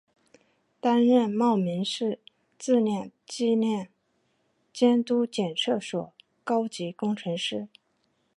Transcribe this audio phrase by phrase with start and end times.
[0.79, 2.17] 担任茂名市
[2.57, 3.85] 质量计量
[4.73, 6.11] 监督检测所
[6.43, 7.67] 高级工程师。